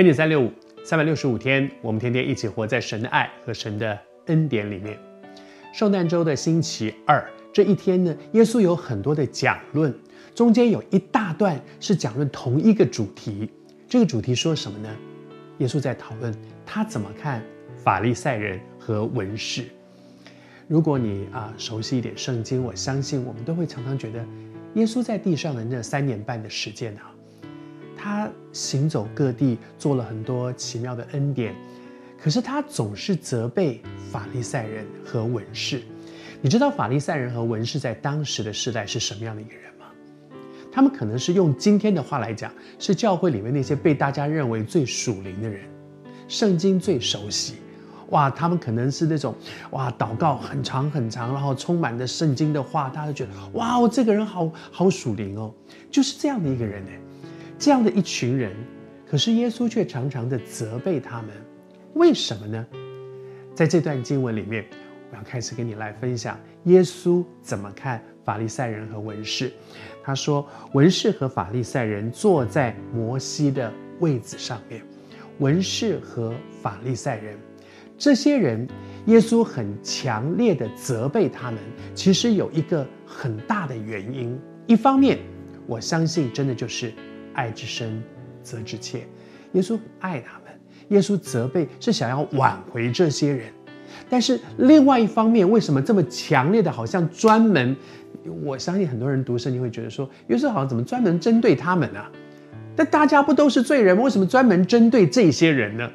[0.00, 0.50] 恩典三六五，
[0.82, 3.98] 三百六十五天，我们天天一起活在神的爱和神的
[4.28, 4.98] 恩典里面。
[5.74, 7.22] 圣诞周的星期二
[7.52, 9.94] 这一天呢，耶稣有很多的讲论，
[10.34, 13.50] 中间有一大段是讲论同一个主题。
[13.86, 14.88] 这个主题说什么呢？
[15.58, 17.44] 耶稣在讨论他怎么看
[17.76, 19.66] 法利赛人和文士。
[20.66, 24.24] 如果你啊熟悉一点圣经，我相信我们都会常常觉得，
[24.76, 27.12] 耶稣在地上的那三年半的时间啊。
[28.02, 31.54] 他行走各地，做了很多奇妙的恩典，
[32.18, 35.82] 可是他总是责备法利赛人和文士。
[36.40, 39.84] 你知道法利赛人和文士在当时的世代是什么样的一个人吗？
[40.72, 45.60] 他们可能是用今天的话来讲，是教会里面那些被大家认为最属灵的人，
[46.26, 47.56] 圣经最熟悉。
[48.08, 49.34] 哇，他们可能是那种
[49.72, 55.52] 哇，祷告很长很长，然后充满着圣经的话，大家都觉得哇，我这个人好好属灵哦，
[55.90, 56.90] 就是这样的一个人呢。
[57.60, 58.56] 这样的一群人，
[59.06, 61.28] 可是耶稣却常常的责备他们，
[61.92, 62.66] 为什么呢？
[63.54, 64.64] 在这段经文里面，
[65.10, 69.52] 我要开始跟你来分享耶稣怎么看法利赛人和文士。
[70.02, 74.82] 他说，文士和法利赛人坐在摩西的位子上面，
[75.38, 76.32] 文士和
[76.62, 77.38] 法利赛人，
[77.98, 78.66] 这些人，
[79.04, 81.60] 耶稣很强烈的责备他们，
[81.94, 84.40] 其实有一个很大的原因。
[84.66, 85.18] 一方面，
[85.66, 86.90] 我相信真的就是。
[87.34, 88.02] 爱之深，
[88.42, 89.06] 责之切。
[89.52, 90.52] 耶稣爱他们，
[90.88, 93.52] 耶稣责备是想要挽回这些人。
[94.08, 97.76] 但是另外一方面，为什么这么强烈的，好像专门？
[98.44, 102.00] 我相信很多人读圣经会觉得说，耶稣好像怎么专门针对他们呢？
[102.76, 104.04] 但大家不都是罪人吗？
[104.04, 105.90] 为什么专门针对这些人呢？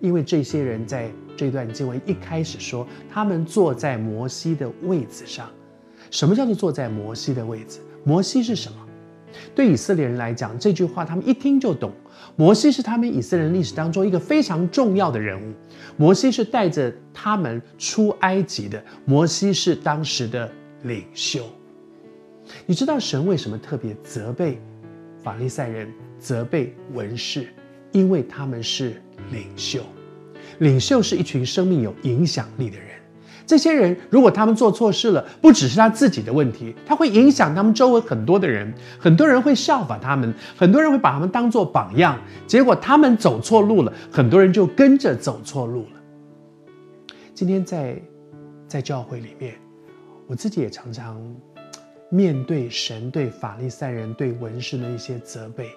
[0.00, 5.48] 因为这些人在这段经文一开始说，他们坐在摩西的位子上。
[6.10, 7.80] 什么叫做坐在摩西的位子？
[8.04, 8.78] 摩西是什么？
[9.54, 11.92] 对以色列人来讲，这句话他们一听就懂。
[12.36, 15.52] 摩西是他们以色列人历史当中一个非常重要的人物。
[15.96, 20.50] 摩西是带着他们出埃及的，摩西是当时的
[20.82, 21.44] 领袖。
[22.66, 24.60] 你知道神为什么特别责备
[25.22, 27.48] 法利赛人、责备文士？
[27.92, 29.00] 因为他们是
[29.30, 29.80] 领袖。
[30.58, 32.88] 领袖是一群生命有影响力的人。
[33.46, 42.18] 这些人如果他们做错事了，不只是他自己的问题，他会影响他们周围很多的人，很多人会效仿他们，很多人会把他们当作榜样。
[42.46, 46.00] 结果他们走错路了，很多人就跟着走错路了。
[47.34, 48.00] 今天在
[48.66, 49.54] 在教会里面，
[50.26, 51.20] 我自己也常常
[52.08, 55.68] 面对神对法利赛人、对文士的一些责备，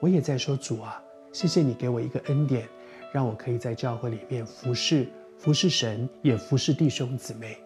[0.00, 1.00] 我也在说主啊，
[1.32, 2.66] 谢谢你给我一个恩典，
[3.12, 5.06] 让我可以在教会里面服侍。
[5.44, 7.58] 服侍神，也服侍弟兄姊妹。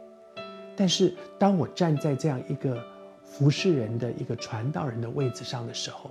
[0.75, 2.77] 但是，当我站在这样一个
[3.23, 6.11] 服侍人的一个传道人的位置上的时候，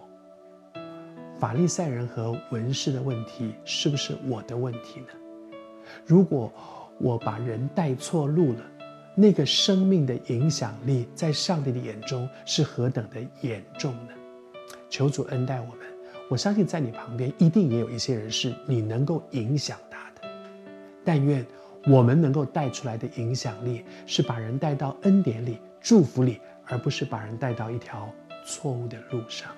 [1.37, 5.07] 法利赛人和文士的问题是不是我的问题呢？
[6.05, 6.49] 如果
[6.99, 8.61] 我把人带错路了，
[9.13, 14.13] 那个生命的影响力在上帝的眼中是何等的严重呢？
[14.89, 15.85] 求主恩待我们。
[16.29, 19.96] 我相信在你旁边一定也有一些人是你能够影响的。
[21.07, 21.45] 但愿。
[21.85, 28.11] 我们能够带出来的影响力，是把人带到恩典里、祝福里，而不是把人带到一条
[28.45, 29.49] 错误的路上。